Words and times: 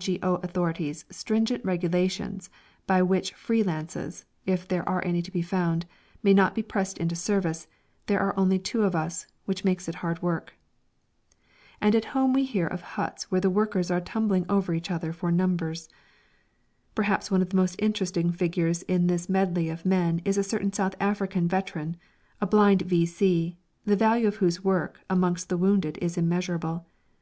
G.O. 0.00 0.36
authorities' 0.36 1.04
stringent 1.10 1.62
regulations 1.62 2.48
by 2.86 3.02
which 3.02 3.34
free 3.34 3.62
lances 3.62 4.24
(if 4.46 4.66
there 4.66 4.88
are 4.88 5.04
any 5.04 5.20
to 5.20 5.30
be 5.30 5.42
found) 5.42 5.84
may 6.22 6.32
not 6.32 6.54
be 6.54 6.62
pressed 6.62 6.96
into 6.96 7.14
service, 7.14 7.66
there 8.06 8.18
are 8.18 8.34
only 8.38 8.58
two 8.58 8.82
of 8.84 8.96
us, 8.96 9.26
which 9.44 9.62
makes 9.62 9.90
it 9.90 9.96
hard 9.96 10.22
work. 10.22 10.54
And 11.82 11.94
at 11.94 12.06
home 12.16 12.32
we 12.32 12.44
hear 12.44 12.66
of 12.66 12.80
huts 12.80 13.30
where 13.30 13.42
the 13.42 13.50
workers 13.50 13.90
are 13.90 14.00
tumbling 14.00 14.46
over 14.48 14.72
each 14.72 14.90
other 14.90 15.12
for 15.12 15.30
numbers! 15.30 15.86
Perhaps 16.94 17.30
one 17.30 17.42
of 17.42 17.50
the 17.50 17.56
most 17.56 17.76
interesting 17.78 18.32
figures 18.32 18.80
in 18.84 19.06
this 19.06 19.28
medley 19.28 19.68
of 19.68 19.84
men 19.84 20.22
is 20.24 20.38
a 20.38 20.42
certain 20.42 20.72
South 20.72 20.94
African 20.98 21.46
veteran, 21.46 21.98
a 22.40 22.46
blind 22.46 22.80
V.C., 22.80 23.54
the 23.84 23.96
value 23.96 24.28
of 24.28 24.36
whose 24.36 24.64
work 24.64 25.00
amongst 25.10 25.50
the 25.50 25.58
wounded 25.58 25.98
is 26.00 26.16
immeasurable. 26.16 26.86